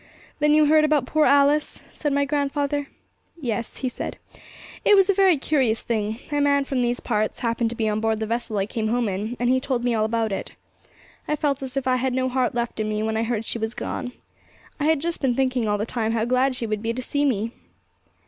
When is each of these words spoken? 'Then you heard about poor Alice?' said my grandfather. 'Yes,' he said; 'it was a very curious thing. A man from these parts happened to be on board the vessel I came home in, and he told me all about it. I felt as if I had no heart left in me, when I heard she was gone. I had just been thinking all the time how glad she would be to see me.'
'Then 0.39 0.55
you 0.55 0.65
heard 0.65 0.83
about 0.83 1.05
poor 1.05 1.25
Alice?' 1.25 1.83
said 1.91 2.11
my 2.11 2.25
grandfather. 2.25 2.87
'Yes,' 3.39 3.77
he 3.85 3.87
said; 3.87 4.17
'it 4.83 4.95
was 4.95 5.11
a 5.11 5.13
very 5.13 5.37
curious 5.37 5.83
thing. 5.83 6.17
A 6.31 6.41
man 6.41 6.65
from 6.65 6.81
these 6.81 6.99
parts 6.99 7.41
happened 7.41 7.69
to 7.69 7.75
be 7.75 7.87
on 7.87 7.99
board 7.99 8.19
the 8.19 8.25
vessel 8.25 8.57
I 8.57 8.65
came 8.65 8.87
home 8.87 9.07
in, 9.07 9.37
and 9.39 9.51
he 9.51 9.59
told 9.59 9.83
me 9.83 9.93
all 9.93 10.03
about 10.03 10.31
it. 10.31 10.53
I 11.27 11.35
felt 11.35 11.61
as 11.61 11.77
if 11.77 11.85
I 11.85 11.97
had 11.97 12.15
no 12.15 12.29
heart 12.29 12.55
left 12.55 12.79
in 12.79 12.89
me, 12.89 13.03
when 13.03 13.15
I 13.15 13.21
heard 13.21 13.45
she 13.45 13.59
was 13.59 13.75
gone. 13.75 14.11
I 14.79 14.85
had 14.85 15.01
just 15.01 15.21
been 15.21 15.35
thinking 15.35 15.67
all 15.67 15.77
the 15.77 15.85
time 15.85 16.13
how 16.13 16.25
glad 16.25 16.55
she 16.55 16.65
would 16.65 16.81
be 16.81 16.93
to 16.93 17.03
see 17.03 17.23
me.' 17.23 17.51